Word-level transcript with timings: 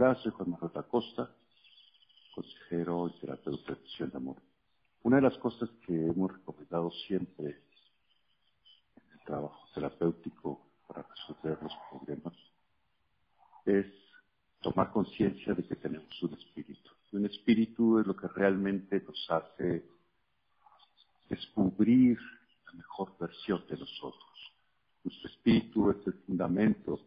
Soy 0.00 0.32
Juan 0.32 0.52
Manuel 0.52 0.72
Acosta, 0.76 1.30
consejero 2.34 3.08
y 3.08 3.20
terapeuta 3.20 3.74
de 3.74 3.82
sesión 3.82 4.08
de 4.08 4.16
amor. 4.16 4.36
Una 5.02 5.16
de 5.16 5.22
las 5.22 5.36
cosas 5.36 5.68
que 5.86 5.92
hemos 5.92 6.32
recomendado 6.32 6.90
siempre 7.06 7.60
en 8.96 9.12
el 9.12 9.20
trabajo 9.26 9.68
terapéutico 9.74 10.70
para 10.88 11.02
resolver 11.02 11.58
los 11.62 11.72
problemas 11.90 12.32
es 13.66 13.86
tomar 14.62 14.90
conciencia 14.90 15.52
de 15.52 15.64
que 15.64 15.76
tenemos 15.76 16.22
un 16.22 16.32
espíritu. 16.32 16.90
Un 17.12 17.26
espíritu 17.26 17.98
es 17.98 18.06
lo 18.06 18.16
que 18.16 18.28
realmente 18.28 19.02
nos 19.02 19.30
hace 19.30 19.84
descubrir 21.28 22.18
la 22.64 22.72
mejor 22.72 23.18
versión 23.20 23.66
de 23.68 23.76
nosotros. 23.76 24.54
Nuestro 25.04 25.28
espíritu 25.28 25.90
es 25.90 26.06
el 26.06 26.14
fundamento 26.24 26.98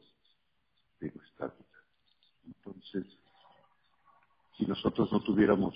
de 0.99 1.11
nuestra 1.11 1.47
vida. 1.47 1.72
Entonces, 2.45 3.05
si 4.57 4.65
nosotros 4.65 5.11
no 5.11 5.21
tuviéramos 5.21 5.75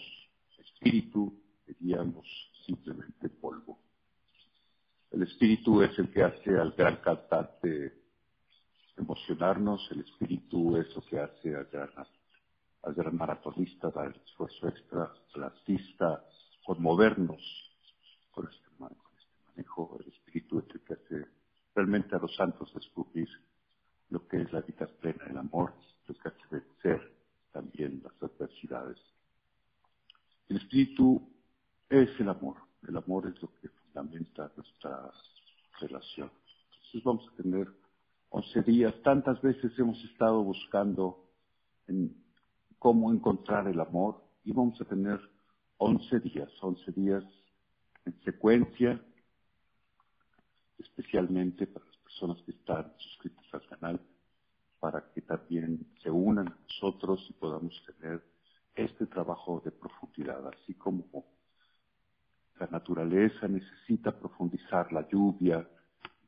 espíritu, 0.58 1.34
seríamos 1.66 2.26
simplemente 2.66 3.30
polvo. 3.30 3.80
El 5.12 5.24
espíritu 5.24 5.82
es 5.82 5.98
el 6.00 6.12
que 6.12 6.24
hace 6.24 6.58
al 6.58 6.72
gran 6.72 6.98
cantante 6.98 8.04
emocionarnos, 8.98 9.88
el 9.92 10.02
espíritu 10.02 10.78
es 10.78 10.94
lo 10.96 11.02
que 11.02 11.20
hace 11.20 11.56
al 11.56 11.66
gran, 11.66 11.90
al 12.84 12.94
gran 12.94 13.16
maratonista 13.16 13.90
dar 13.90 14.08
el 14.08 14.22
esfuerzo 14.22 14.68
extra, 14.68 15.14
al 15.36 15.44
artista 15.44 16.24
conmovernos 16.66 17.42
con 18.32 18.48
este, 18.48 18.68
con 18.78 19.14
este 19.18 19.38
manejo. 19.56 19.98
El 20.00 20.12
espíritu 20.12 20.60
es 20.60 20.76
el 20.76 20.82
que 20.82 20.94
hace 20.94 21.26
realmente 21.74 22.16
a 22.16 22.20
los 22.20 22.36
santos 22.36 22.74
descubrir 22.74 23.30
lo 24.10 24.28
que 24.28 24.42
es 24.42 24.52
la 24.52 24.62
vida 24.62 24.88
plena, 24.88 25.26
el 25.30 25.38
amor, 25.38 25.74
hace 26.24 26.42
vencer 26.50 27.14
también 27.52 28.02
las 28.04 28.14
adversidades. 28.22 28.98
El 30.50 30.58
espíritu 30.58 31.30
es 31.90 32.10
el 32.20 32.30
amor. 32.30 32.58
El 32.88 32.98
amor 32.98 33.28
es 33.28 33.42
lo 33.42 33.54
que 33.56 33.70
fundamenta 33.70 34.52
nuestra 34.56 35.12
relación. 35.80 36.32
Entonces 36.72 37.04
vamos 37.04 37.28
a 37.28 37.42
tener 37.42 37.68
11 38.30 38.62
días. 38.64 38.94
Tantas 39.04 39.42
veces 39.42 39.72
hemos 39.78 40.02
estado 40.06 40.44
buscando 40.44 41.26
en 41.88 42.16
cómo 42.80 43.12
encontrar 43.12 43.68
el 43.68 43.80
amor 43.80 44.24
y 44.44 44.52
vamos 44.52 44.80
a 44.80 44.86
tener 44.86 45.20
11 45.78 46.20
días, 46.20 46.50
11 46.62 46.92
días 46.92 47.24
en 48.06 48.20
secuencia, 48.24 49.02
especialmente 50.78 51.68
para 51.68 51.86
las 51.86 51.98
personas 51.98 52.42
que 52.44 52.52
están 52.52 52.94
suscritas 52.98 53.46
al 53.54 53.68
canal 53.68 54.02
para 54.80 55.12
que 55.12 55.22
también 55.22 55.86
se 56.02 56.10
unan 56.10 56.48
a 56.48 56.58
nosotros 56.68 57.26
y 57.30 57.34
podamos 57.34 57.74
tener 57.86 58.24
este 58.76 59.08
trabajo 59.08 59.62
de 59.64 59.72
profundidad, 59.72 60.48
así 60.48 60.76
como 60.76 61.26
la 62.60 62.68
naturaleza 62.68 63.48
necesita 63.48 64.12
profundizar 64.12 64.92
la 64.92 65.08
lluvia, 65.08 65.68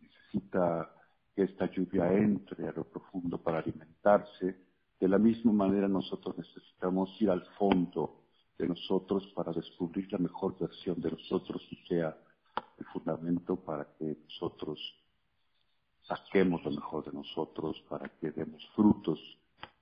necesita 0.02 0.92
que 1.36 1.44
esta 1.44 1.66
lluvia 1.72 2.11
entre 2.14 2.67
a 2.67 2.72
lo 2.72 2.83
profundo 2.83 3.42
para 3.42 3.59
alimentarse, 3.59 4.58
de 5.00 5.08
la 5.08 5.17
misma 5.17 5.53
manera 5.53 5.88
nosotros 5.88 6.38
necesitamos 6.38 7.09
ir 7.22 7.30
al 7.30 7.45
fondo 7.58 8.23
de 8.58 8.67
nosotros 8.67 9.25
para 9.33 9.53
descubrir 9.53 10.11
la 10.11 10.17
mejor 10.17 10.58
versión 10.59 11.00
de 11.00 11.11
nosotros 11.11 11.66
y 11.72 11.77
sea 11.88 12.17
el 12.77 12.86
fundamento 12.88 13.55
para 13.55 13.88
que 13.97 14.17
nosotros 14.23 14.80
saquemos 16.09 16.63
lo 16.65 16.71
mejor 16.71 17.05
de 17.05 17.13
nosotros, 17.13 17.79
para 17.88 18.09
que 18.09 18.31
demos 18.31 18.67
frutos, 18.75 19.19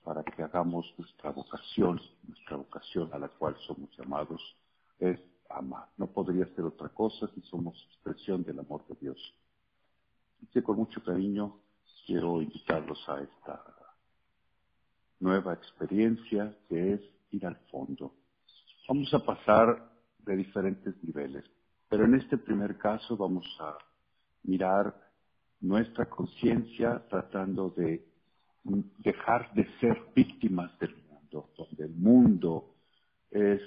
para 0.03 0.23
que 0.23 0.43
hagamos 0.43 0.93
nuestra 0.97 1.31
vocación, 1.31 1.99
nuestra 2.27 2.57
vocación 2.57 3.09
a 3.13 3.17
la 3.17 3.29
cual 3.29 3.55
somos 3.65 3.89
llamados 3.97 4.41
es 4.99 5.19
amar. 5.49 5.87
No 5.97 6.07
podría 6.07 6.45
ser 6.53 6.65
otra 6.65 6.89
cosa 6.89 7.27
si 7.33 7.41
somos 7.41 7.81
expresión 7.91 8.43
del 8.43 8.59
amor 8.59 8.85
de 8.87 8.95
Dios. 8.99 9.33
Y 10.41 10.47
que 10.47 10.61
con 10.61 10.77
mucho 10.77 11.01
cariño 11.01 11.57
quiero 12.05 12.41
invitarlos 12.41 13.07
a 13.07 13.21
esta 13.21 13.63
nueva 15.19 15.53
experiencia 15.53 16.55
que 16.67 16.93
es 16.93 17.01
ir 17.31 17.45
al 17.45 17.55
fondo. 17.71 18.13
Vamos 18.87 19.13
a 19.13 19.19
pasar 19.19 19.91
de 20.19 20.35
diferentes 20.35 21.01
niveles, 21.03 21.45
pero 21.89 22.05
en 22.05 22.15
este 22.15 22.37
primer 22.37 22.77
caso 22.77 23.15
vamos 23.15 23.45
a 23.59 23.77
mirar 24.43 25.06
nuestra 25.61 26.05
conciencia 26.05 27.03
tratando 27.09 27.69
de 27.69 28.05
dejar 28.99 29.53
de 29.53 29.67
ser 29.79 29.97
víctimas 30.15 30.77
del 30.79 30.95
mundo, 31.09 31.49
donde 31.57 31.85
el 31.85 31.95
mundo 31.95 32.75
es 33.31 33.61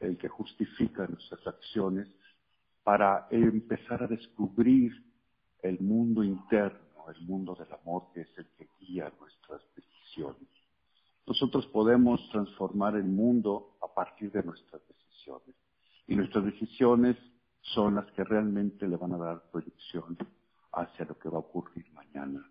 el 0.00 0.16
que 0.18 0.28
justifica 0.28 1.06
nuestras 1.06 1.46
acciones, 1.46 2.08
para 2.82 3.28
empezar 3.30 4.02
a 4.02 4.08
descubrir 4.08 4.92
el 5.62 5.78
mundo 5.80 6.24
interno, 6.24 6.78
el 7.14 7.20
mundo 7.26 7.54
del 7.54 7.72
amor 7.72 8.08
que 8.12 8.22
es 8.22 8.38
el 8.38 8.46
que 8.58 8.68
guía 8.80 9.12
nuestras 9.20 9.62
decisiones. 9.76 10.48
Nosotros 11.26 11.66
podemos 11.66 12.28
transformar 12.30 12.96
el 12.96 13.04
mundo 13.04 13.76
a 13.80 13.94
partir 13.94 14.32
de 14.32 14.42
nuestras 14.42 14.82
decisiones 14.88 15.54
y 16.08 16.16
nuestras 16.16 16.44
decisiones 16.44 17.16
son 17.60 17.94
las 17.94 18.10
que 18.12 18.24
realmente 18.24 18.88
le 18.88 18.96
van 18.96 19.12
a 19.12 19.18
dar 19.18 19.42
proyección 19.52 20.16
hacia 20.72 21.04
lo 21.04 21.18
que 21.18 21.28
va 21.28 21.36
a 21.36 21.40
ocurrir 21.40 21.86
mañana. 21.92 22.44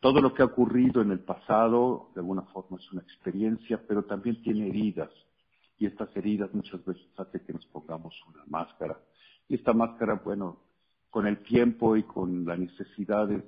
Todo 0.00 0.20
lo 0.20 0.32
que 0.32 0.42
ha 0.42 0.46
ocurrido 0.46 1.02
en 1.02 1.10
el 1.10 1.20
pasado, 1.20 2.10
de 2.14 2.20
alguna 2.20 2.42
forma, 2.42 2.78
es 2.78 2.90
una 2.92 3.02
experiencia, 3.02 3.80
pero 3.86 4.04
también 4.04 4.40
tiene 4.42 4.68
heridas. 4.68 5.10
Y 5.78 5.86
estas 5.86 6.14
heridas 6.16 6.52
muchas 6.54 6.82
veces 6.84 7.06
hacen 7.18 7.40
que 7.46 7.52
nos 7.52 7.66
pongamos 7.66 8.14
una 8.28 8.44
máscara. 8.46 8.98
Y 9.48 9.56
esta 9.56 9.72
máscara, 9.72 10.14
bueno, 10.24 10.58
con 11.10 11.26
el 11.26 11.42
tiempo 11.42 11.96
y 11.96 12.04
con 12.04 12.46
la 12.46 12.56
necesidad 12.56 13.28
de 13.28 13.42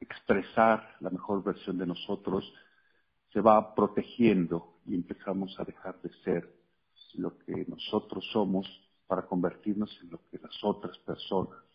expresar 0.00 0.96
la 1.00 1.10
mejor 1.10 1.42
versión 1.42 1.78
de 1.78 1.86
nosotros, 1.86 2.52
se 3.32 3.40
va 3.40 3.74
protegiendo 3.74 4.80
y 4.86 4.94
empezamos 4.94 5.58
a 5.58 5.64
dejar 5.64 6.00
de 6.02 6.10
ser 6.24 6.56
lo 7.14 7.38
que 7.38 7.64
nosotros 7.68 8.26
somos 8.32 8.66
para 9.06 9.26
convertirnos 9.26 9.96
en 10.02 10.10
lo 10.10 10.20
que 10.30 10.38
las 10.38 10.62
otras 10.62 10.98
personas 10.98 11.65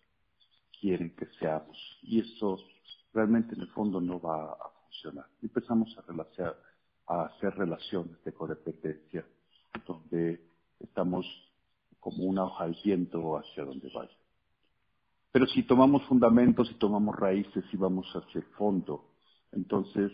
quieren 0.81 1.16
que 1.16 1.28
seamos. 1.40 1.78
Y 2.02 2.19
eso 2.19 2.58
realmente 3.14 3.56
en 3.56 3.62
el 3.62 3.68
fondo 3.69 4.02
no 4.02 4.19
va 4.19 4.53
a 4.53 4.69
funcionar. 4.84 5.28
Empezamos 5.42 5.96
a, 5.97 7.14
a 7.14 7.25
hacer 7.25 7.53
relaciones 7.56 8.22
de 8.24 8.34
codependencia, 8.34 9.25
donde 9.86 10.42
estamos 10.80 11.25
como 12.00 12.25
una 12.25 12.46
hoja 12.46 12.64
al 12.64 12.75
viento 12.84 13.38
hacia 13.38 13.64
donde 13.64 13.90
vaya. 13.94 14.12
Pero 15.31 15.46
si 15.47 15.64
tomamos 15.64 16.03
fundamentos 16.08 16.69
y 16.72 16.74
tomamos 16.74 17.16
raíces 17.16 17.63
y 17.72 17.78
vamos 17.78 18.12
hacia 18.13 18.40
el 18.40 18.48
fondo, 18.58 19.12
entonces 19.52 20.12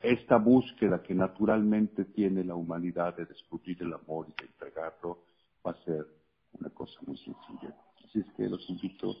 esta 0.00 0.36
búsqueda 0.36 1.02
que 1.02 1.14
naturalmente 1.14 2.04
tiene 2.04 2.44
la 2.44 2.54
humanidad 2.54 3.16
de 3.16 3.24
descubrir 3.24 3.82
el 3.82 3.92
amor 3.92 4.26
y 4.28 4.40
de 4.40 4.48
entregarlo 4.48 5.24
va 5.66 5.72
a 5.72 5.84
ser 5.84 6.06
una 6.52 6.70
cosa 6.70 6.98
muy 7.06 7.16
sencilla. 7.18 7.74
Así 8.04 8.20
es 8.20 8.26
que 8.36 8.48
los 8.48 8.68
invito 8.70 9.16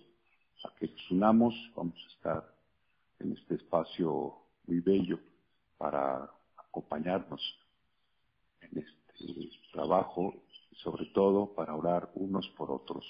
a 0.64 0.74
que 0.76 0.88
nos 0.88 1.10
unamos, 1.10 1.54
vamos 1.74 1.94
a 1.94 2.12
estar 2.14 2.54
en 3.18 3.32
este 3.32 3.54
espacio 3.54 4.36
muy 4.66 4.80
bello 4.80 5.18
para 5.78 6.30
acompañarnos 6.56 7.40
en 8.60 8.78
este 8.78 9.50
trabajo 9.72 10.34
y 10.70 10.76
sobre 10.76 11.06
todo 11.06 11.54
para 11.54 11.74
orar 11.74 12.10
unos 12.14 12.48
por 12.50 12.70
otros. 12.70 13.04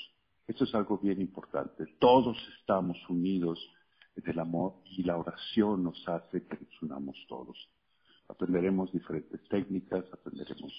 Esto 0.46 0.64
es 0.64 0.74
algo 0.74 0.98
bien 0.98 1.20
importante. 1.20 1.86
Todos 1.98 2.36
estamos 2.58 2.96
unidos 3.08 3.58
en 4.16 4.28
el 4.28 4.38
amor 4.38 4.74
y 4.84 5.02
la 5.02 5.16
oración 5.16 5.84
nos 5.84 6.06
hace 6.08 6.46
que 6.46 6.58
nos 6.58 6.82
unamos 6.82 7.16
todos. 7.28 7.56
Aprenderemos 8.28 8.92
diferentes 8.92 9.40
técnicas, 9.48 10.04
aprenderemos 10.12 10.72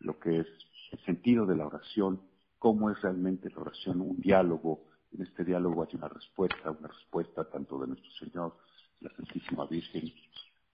lo 0.00 0.18
que 0.18 0.40
es 0.40 0.46
el 0.92 0.98
sentido 1.00 1.46
de 1.46 1.56
la 1.56 1.66
oración, 1.66 2.20
cómo 2.58 2.90
es 2.90 3.00
realmente 3.02 3.50
la 3.50 3.60
oración, 3.60 4.00
un 4.00 4.20
diálogo 4.20 4.84
en 5.12 5.22
este 5.22 5.44
diálogo 5.44 5.82
hay 5.82 5.96
una 5.96 6.08
respuesta, 6.08 6.70
una 6.70 6.88
respuesta 6.88 7.44
tanto 7.48 7.78
de 7.80 7.88
nuestro 7.88 8.10
Señor, 8.12 8.56
la 9.00 9.10
Santísima 9.14 9.66
Virgen, 9.66 10.12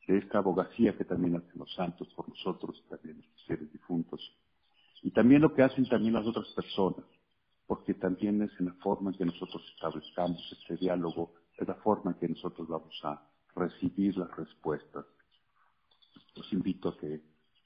de 0.06 0.19
esta 0.19 0.38
abogacía 0.38 0.96
que 0.96 1.05
también 1.05 1.37
hacen 1.37 1.58
los 1.58 1.73
santos 1.75 2.08
por 2.14 2.29
nosotros, 2.29 2.82
también 2.88 3.19
los 3.19 3.46
seres 3.46 3.73
difuntos, 3.73 4.20
y 5.02 5.11
también 5.11 5.43
lo 5.43 5.55
que 5.55 5.62
hacen 5.62 5.88
también 5.88 6.14
las 6.14 6.26
otras 6.26 6.49
personas, 6.49 7.05
porque 7.67 7.94
también 7.94 8.43
es 8.43 8.50
en 8.58 8.67
la 8.67 8.75
forma 8.75 9.11
en 9.11 9.19
que 9.19 9.25
nosotros 9.25 9.62
establezcamos 9.75 10.40
este 10.52 10.76
diálogo, 10.76 11.35
es 11.56 11.67
la 11.67 11.75
forma 11.76 12.12
en 12.12 12.19
que 12.19 12.28
nosotros 12.28 12.69
vamos 12.69 13.00
a 13.05 13.23
recibir 13.55 14.17
las 14.17 14.35
respuestas. 14.37 15.05
Los 16.35 16.52
invito 16.52 16.90
a 16.90 16.99
que 16.99 17.20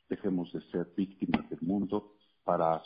dejemos 0.08 0.52
de 0.52 0.60
ser 0.70 0.92
víctimas 0.96 1.48
del 1.48 1.60
mundo 1.62 2.16
para, 2.44 2.82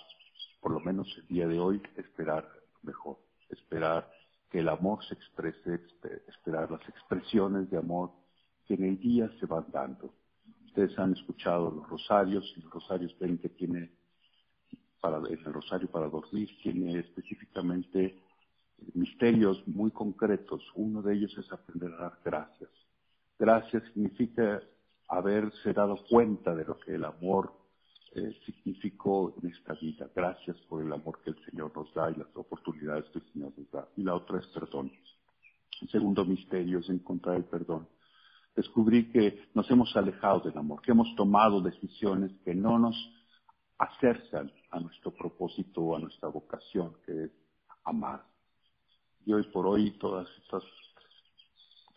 por 0.61 0.73
lo 0.73 0.81
menos 0.81 1.09
el 1.19 1.27
día 1.27 1.47
de 1.47 1.59
hoy, 1.59 1.83
esperar 1.97 2.49
mejor 2.83 3.19
esperar 3.51 4.11
que 4.51 4.59
el 4.61 4.69
amor 4.69 5.05
se 5.05 5.15
exprese, 5.15 5.81
esperar 6.27 6.71
las 6.71 6.87
expresiones 6.89 7.71
de 7.71 7.79
amor 7.79 8.11
que 8.67 8.75
en 8.75 8.85
el 8.85 8.99
día 8.99 9.31
se 9.39 9.47
van 9.47 9.67
dando. 9.73 10.13
Ustedes 10.67 10.99
han 10.99 11.13
escuchado 11.13 11.71
los 11.71 11.89
rosarios, 11.89 12.53
y 12.57 12.61
los 12.61 12.73
rosarios 12.73 13.17
ven 13.19 13.39
que 13.39 13.49
tiene, 13.49 13.91
para, 15.01 15.19
el 15.19 15.45
rosario 15.45 15.89
para 15.89 16.09
dormir, 16.09 16.49
tiene 16.63 16.99
específicamente 16.99 18.17
misterios 18.95 19.63
muy 19.67 19.91
concretos. 19.91 20.63
Uno 20.75 21.03
de 21.03 21.15
ellos 21.15 21.37
es 21.39 21.51
aprender 21.53 21.93
a 21.95 22.03
dar 22.03 22.19
gracias. 22.25 22.71
Gracias 23.39 23.83
significa 23.95 24.61
haberse 25.09 25.73
dado 25.73 25.97
cuenta 26.09 26.55
de 26.55 26.65
lo 26.65 26.79
que 26.79 26.95
el 26.95 27.05
amor 27.05 27.60
eh, 28.13 28.37
significó 28.45 29.35
en 29.41 29.51
esta 29.51 29.75
vida. 29.75 30.11
Gracias 30.15 30.57
por 30.69 30.83
el 30.83 30.93
amor 30.93 31.21
que 31.23 31.31
el 31.31 31.45
Señor 31.45 31.73
nos 31.77 31.93
da 31.95 32.11
y 32.11 32.17
las 32.17 32.35
oportunidades 32.35 33.05
que 33.11 33.21
el 33.21 33.33
Señor 33.33 33.53
nos 33.57 33.71
da. 33.71 33.89
Y 33.97 34.03
la 34.03 34.15
otra 34.15 34.41
es 34.41 34.47
perdón. 34.49 34.91
El 35.81 35.89
segundo 35.89 36.25
misterio 36.25 36.81
es 36.81 36.89
encontrar 36.89 37.37
el 37.37 37.45
perdón. 37.45 37.89
Descubrí 38.57 39.11
que 39.11 39.49
nos 39.55 39.71
hemos 39.71 39.97
alejado 39.97 40.41
del 40.41 40.59
amor, 40.59 40.83
que 40.83 40.91
hemos 40.91 41.15
tomado 41.15 41.61
decisiones 41.61 42.33
que 42.45 42.55
no 42.55 42.79
nos 42.79 42.97
acercan 43.79 44.53
a 44.71 44.81
nuestro 44.81 45.13
propósito 45.13 45.81
o 45.81 45.97
a 45.97 46.01
nuestra 46.01 46.29
vocación, 46.29 46.97
que 47.07 47.25
es 47.25 47.31
amar. 47.85 48.25
Y 49.25 49.33
hoy 49.33 49.45
por 49.45 49.67
hoy 49.67 49.93
todas 49.99 50.29
estas 50.43 50.65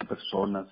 personas 0.07 0.67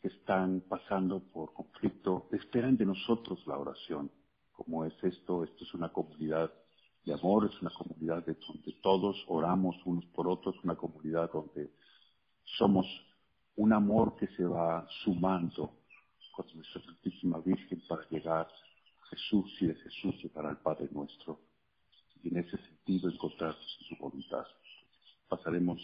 que 0.00 0.08
están 0.08 0.62
pasando 0.68 1.20
por 1.20 1.52
conflicto 1.52 2.28
esperan 2.32 2.76
de 2.76 2.86
nosotros 2.86 3.46
la 3.46 3.58
oración. 3.58 4.10
Como 4.58 4.84
es 4.84 5.04
esto? 5.04 5.44
Esto 5.44 5.64
es 5.64 5.72
una 5.72 5.92
comunidad 5.92 6.52
de 7.04 7.14
amor, 7.14 7.48
es 7.48 7.62
una 7.62 7.70
comunidad 7.70 8.26
de 8.26 8.34
donde 8.34 8.72
todos 8.82 9.16
oramos 9.28 9.76
unos 9.84 10.04
por 10.06 10.26
otros, 10.26 10.56
una 10.64 10.74
comunidad 10.74 11.30
donde 11.32 11.70
somos 12.42 12.84
un 13.54 13.72
amor 13.72 14.16
que 14.16 14.26
se 14.26 14.44
va 14.44 14.84
sumando 15.04 15.78
con 16.32 16.44
nuestra 16.56 16.82
Santísima 16.82 17.38
Virgen 17.38 17.80
para 17.88 18.08
llegar 18.08 18.48
a 19.00 19.06
Jesús 19.06 19.46
y 19.60 19.68
de 19.68 19.76
Jesús 19.76 20.16
llegar 20.24 20.46
al 20.46 20.58
Padre 20.58 20.88
nuestro. 20.90 21.38
Y 22.24 22.28
en 22.30 22.38
ese 22.38 22.58
sentido 22.58 23.08
encontrar 23.08 23.54
su 23.88 23.96
voluntad. 23.96 24.44
Pasaremos 25.28 25.80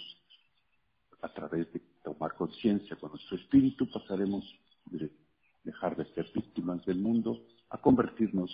a 1.23 1.29
través 1.33 1.73
de 1.73 1.81
tomar 2.03 2.35
conciencia 2.35 2.97
con 2.97 3.11
nuestro 3.11 3.37
espíritu, 3.37 3.89
pasaremos 3.89 4.45
de 4.87 5.13
dejar 5.63 5.95
de 5.97 6.13
ser 6.13 6.29
víctimas 6.35 6.85
del 6.85 6.99
mundo 6.99 7.41
a 7.75 7.79
convertirnos 7.79 8.51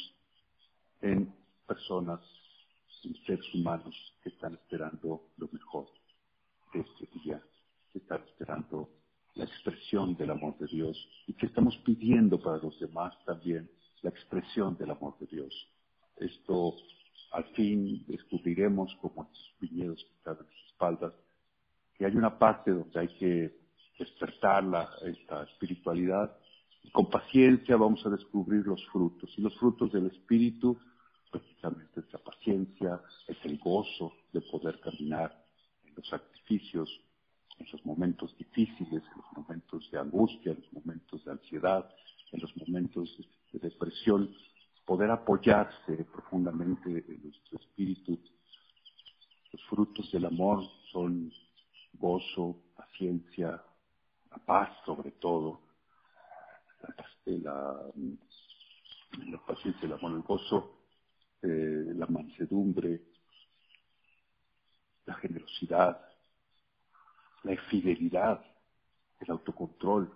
en 1.03 1.31
personas, 1.67 2.21
en 3.05 3.15
seres 3.27 3.55
humanos 3.55 3.95
que 4.23 4.31
están 4.31 4.55
esperando 4.55 5.29
lo 5.37 5.47
mejor 5.53 5.89
de 6.73 6.81
este 6.81 7.07
día, 7.19 7.39
que 7.93 7.99
están 7.99 8.23
esperando 8.23 8.89
la 9.35 9.45
expresión 9.45 10.17
del 10.17 10.31
amor 10.31 10.57
de 10.57 10.67
Dios 10.69 10.97
y 11.27 11.35
que 11.35 11.47
estamos 11.47 11.77
pidiendo 11.85 12.41
para 12.41 12.57
los 12.57 12.81
demás 12.81 13.15
también 13.27 13.71
la 14.01 14.09
expresión 14.09 14.79
del 14.79 14.91
amor 14.91 15.19
de 15.19 15.27
Dios. 15.27 15.69
Esto 16.17 16.77
al 17.33 17.45
fin 17.55 18.03
descubriremos 18.07 18.97
como 19.03 19.25
estos 19.25 19.55
viñedos 19.61 20.03
que 20.03 20.15
están 20.15 20.39
en 20.41 20.47
sus 20.47 20.67
espaldas 20.73 21.13
que 21.99 22.07
hay 22.07 22.17
una 22.17 22.39
parte 22.39 22.71
donde 22.71 22.99
hay 22.99 23.09
que 23.09 23.55
despertar 23.99 24.65
la, 24.65 24.89
esta 25.05 25.43
espiritualidad. 25.43 26.35
Con 26.93 27.09
paciencia 27.09 27.77
vamos 27.77 28.05
a 28.05 28.11
descubrir 28.11 28.67
los 28.67 28.85
frutos. 28.89 29.33
Y 29.37 29.43
los 29.43 29.57
frutos 29.59 29.93
del 29.93 30.07
espíritu, 30.07 30.77
precisamente 31.31 32.01
es 32.01 32.13
la 32.13 32.19
paciencia, 32.19 33.01
es 33.29 33.37
el 33.45 33.59
gozo 33.59 34.13
de 34.33 34.41
poder 34.41 34.81
caminar 34.81 35.45
en 35.85 35.95
los 35.95 36.09
sacrificios, 36.09 36.91
en 37.59 37.67
los 37.71 37.85
momentos 37.87 38.37
difíciles, 38.37 39.03
en 39.03 39.17
los 39.17 39.33
momentos 39.37 39.91
de 39.91 39.99
angustia, 39.99 40.53
en 40.53 40.61
los 40.61 40.73
momentos 40.73 41.25
de 41.25 41.31
ansiedad, 41.31 41.89
en 42.33 42.41
los 42.41 42.57
momentos 42.57 43.17
de 43.53 43.59
depresión, 43.59 44.35
poder 44.85 45.11
apoyarse 45.11 46.05
profundamente 46.13 47.05
en 47.07 47.23
nuestro 47.23 47.59
espíritu. 47.59 48.19
Los 49.53 49.63
frutos 49.67 50.11
del 50.11 50.25
amor 50.25 50.65
son 50.91 51.33
gozo, 51.93 52.57
paciencia, 52.77 53.63
la 54.31 54.39
paz 54.39 54.71
sobre 54.85 55.13
todo, 55.13 55.61
la, 57.27 57.93
la, 59.27 59.39
paciencia, 59.47 59.87
el 59.87 59.93
amor, 59.93 60.23
gozo, 60.23 60.85
eh, 61.43 61.93
la 61.95 62.07
mansedumbre, 62.07 63.03
la 65.07 65.15
generosidad, 65.15 66.01
la 67.43 67.57
fidelidad, 67.69 68.45
el 69.21 69.31
autocontrol. 69.31 70.13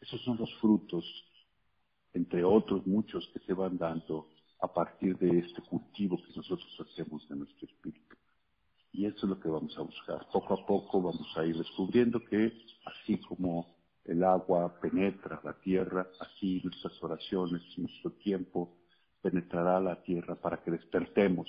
Esos 0.00 0.20
son 0.22 0.36
los 0.38 0.52
frutos, 0.60 1.04
entre 2.12 2.44
otros 2.44 2.86
muchos, 2.86 3.28
que 3.32 3.40
se 3.40 3.54
van 3.54 3.78
dando 3.78 4.28
a 4.60 4.72
partir 4.72 5.16
de 5.18 5.38
este 5.38 5.62
cultivo 5.62 6.16
que 6.16 6.32
nosotros 6.36 6.68
hacemos 6.80 7.28
de 7.28 7.36
nuestro 7.36 7.66
espíritu. 7.66 8.16
Y 8.92 9.06
eso 9.06 9.18
es 9.26 9.30
lo 9.30 9.40
que 9.40 9.48
vamos 9.48 9.76
a 9.78 9.82
buscar. 9.82 10.28
Poco 10.30 10.54
a 10.54 10.66
poco 10.66 11.00
vamos 11.00 11.36
a 11.36 11.44
ir 11.44 11.56
descubriendo 11.56 12.20
que 12.24 12.52
así 12.84 13.18
como 13.18 13.81
el 14.04 14.24
agua 14.24 14.74
penetra 14.80 15.40
la 15.44 15.52
tierra, 15.54 16.08
así 16.20 16.60
nuestras 16.64 17.02
oraciones, 17.02 17.62
nuestro 17.76 18.12
tiempo 18.12 18.76
penetrará 19.20 19.80
la 19.80 20.02
tierra 20.02 20.34
para 20.34 20.62
que 20.62 20.72
despertemos 20.72 21.48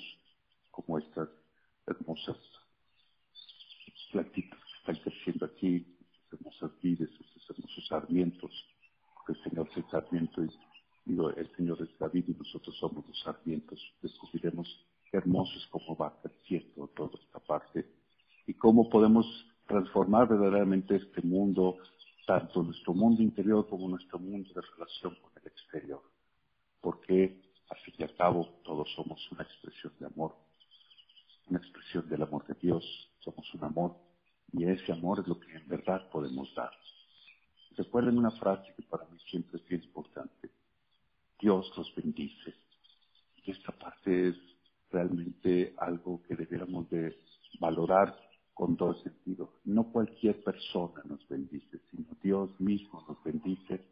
como 0.70 0.98
estas 0.98 1.28
hermosas 1.86 2.36
plantitas 4.12 4.58
que 4.58 4.78
están 4.78 4.96
creciendo 5.02 5.46
aquí, 5.46 5.86
hermosas 6.32 6.70
vides, 6.80 7.10
estos 7.10 7.50
hermosos 7.50 7.86
sarmientos, 7.88 8.52
porque 9.14 9.32
el 9.32 9.50
Señor 9.50 9.68
es 9.70 9.76
el 9.76 9.90
sarmiento 9.90 10.44
y 10.44 10.50
el 11.36 11.56
Señor 11.56 11.82
es 11.82 11.98
David 11.98 12.24
y 12.28 12.34
nosotros 12.34 12.76
somos 12.78 13.06
los 13.06 13.20
sarmientos. 13.20 13.80
Descubriremos 14.00 14.68
hermoso 15.12 15.52
es 15.58 15.66
cómo 15.66 15.96
va 15.96 16.16
creciendo 16.22 16.88
toda 16.88 17.18
esta 17.20 17.38
parte 17.40 17.86
y 18.46 18.54
cómo 18.54 18.88
podemos 18.88 19.26
transformar 19.66 20.28
verdaderamente 20.28 20.96
este 20.96 21.22
mundo, 21.22 21.78
tanto 22.26 22.62
nuestro 22.62 22.94
mundo 22.94 23.22
interior 23.22 23.68
como 23.68 23.88
nuestro 23.88 24.18
mundo 24.18 24.48
de 24.54 24.60
relación 24.60 25.14
con 25.16 25.32
el 25.40 25.46
exterior. 25.46 26.02
Porque, 26.80 27.42
al 27.68 27.78
fin 27.78 27.94
y 27.98 28.02
al 28.02 28.14
cabo, 28.14 28.60
todos 28.64 28.92
somos 28.94 29.30
una 29.32 29.42
expresión 29.42 29.92
de 29.98 30.06
amor, 30.06 30.36
una 31.48 31.58
expresión 31.58 32.08
del 32.08 32.22
amor 32.22 32.46
de 32.46 32.54
Dios, 32.54 32.84
somos 33.20 33.52
un 33.54 33.64
amor, 33.64 33.96
y 34.52 34.64
ese 34.64 34.92
amor 34.92 35.20
es 35.20 35.26
lo 35.26 35.38
que 35.38 35.52
en 35.52 35.66
verdad 35.68 36.08
podemos 36.10 36.54
dar. 36.54 36.70
Recuerden 37.76 38.18
una 38.18 38.30
frase 38.30 38.72
que 38.76 38.82
para 38.82 39.04
mí 39.06 39.18
siempre 39.28 39.58
es 39.58 39.66
bien 39.66 39.82
importante. 39.82 40.50
Dios 41.40 41.72
los 41.76 41.92
bendice. 41.94 42.54
Y 43.44 43.50
esta 43.50 43.72
parte 43.72 44.28
es 44.28 44.36
realmente 44.90 45.74
algo 45.78 46.22
que 46.22 46.36
debiéramos 46.36 46.88
de 46.88 47.18
valorar 47.58 48.16
con 48.54 48.76
todo 48.76 48.94
sentido. 49.02 49.54
No 49.64 49.90
cualquier 49.92 50.42
persona 50.42 51.02
nos 51.04 51.26
bendice, 51.28 51.80
sino 51.90 52.06
Dios 52.22 52.58
mismo 52.60 53.04
nos 53.08 53.22
bendice 53.22 53.84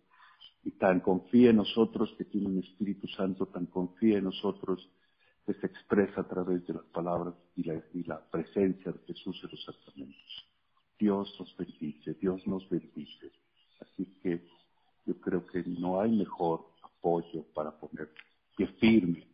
y 0.64 0.70
tan 0.72 1.00
confía 1.00 1.50
en 1.50 1.56
nosotros 1.56 2.14
que 2.16 2.24
tiene 2.24 2.46
un 2.46 2.58
Espíritu 2.60 3.08
Santo, 3.08 3.46
tan 3.46 3.66
confía 3.66 4.18
en 4.18 4.24
nosotros 4.24 4.88
que 5.44 5.54
se 5.54 5.66
expresa 5.66 6.20
a 6.20 6.28
través 6.28 6.64
de 6.66 6.74
las 6.74 6.84
palabras 6.84 7.34
y 7.56 7.64
la, 7.64 7.82
y 7.92 8.04
la 8.04 8.20
presencia 8.30 8.92
de 8.92 8.98
Jesús 9.00 9.40
en 9.42 9.50
los 9.50 9.64
sacramentos. 9.64 10.46
Dios 10.98 11.34
nos 11.40 11.56
bendice, 11.56 12.14
Dios 12.14 12.46
nos 12.46 12.68
bendice. 12.70 13.32
Así 13.80 14.06
que 14.22 14.46
yo 15.04 15.20
creo 15.20 15.44
que 15.46 15.64
no 15.64 16.00
hay 16.00 16.12
mejor 16.12 16.64
apoyo 16.82 17.42
para 17.54 17.72
poner 17.72 18.10
pie 18.56 18.68
firme 18.78 19.26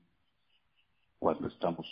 cuando 1.18 1.48
estamos 1.48 1.86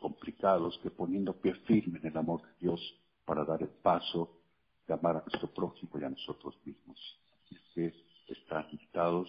complicados 0.00 0.78
que 0.82 0.90
poniendo 0.90 1.34
pie 1.34 1.54
firme 1.66 1.98
en 1.98 2.06
el 2.06 2.16
amor 2.16 2.42
de 2.42 2.54
Dios 2.60 2.80
para 3.24 3.44
dar 3.44 3.62
el 3.62 3.68
paso 3.68 4.40
de 4.86 4.94
amar 4.94 5.16
a 5.16 5.24
nuestro 5.26 5.48
prójimo 5.48 5.98
y 5.98 6.04
a 6.04 6.10
nosotros 6.10 6.54
mismos. 6.64 6.98
Así 7.44 7.56
que 7.74 7.92
están 8.28 8.66
invitados 8.70 9.28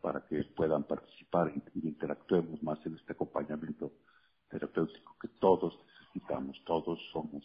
para 0.00 0.24
que 0.26 0.42
puedan 0.44 0.84
participar 0.84 1.52
y 1.74 1.86
interactuemos 1.86 2.62
más 2.62 2.78
en 2.86 2.96
este 2.96 3.12
acompañamiento 3.12 3.92
terapéutico 4.48 5.16
que 5.20 5.28
todos 5.28 5.78
necesitamos, 6.00 6.62
todos 6.64 6.98
somos 7.12 7.44